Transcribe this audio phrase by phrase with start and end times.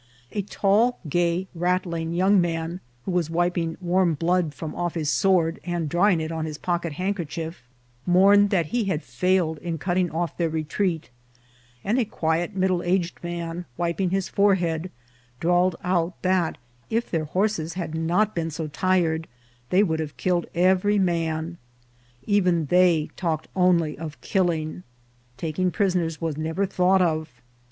[0.31, 5.59] A tall, gay, rattling young man, who was wiping warm blood from off his sword,
[5.63, 7.61] and drying it on his pocket handkerchief,
[8.07, 11.11] mourned that he had failed in cutting off their retreat;
[11.83, 14.89] and a quiet middle aged man, wiping his forehead,
[15.39, 16.57] drawled out, that
[16.89, 19.27] if their horses had not been so tired
[19.69, 21.59] they would have killed every man.
[22.25, 24.81] Even they talked only of killing;
[25.37, 27.29] taking prisoners was nev er thought of.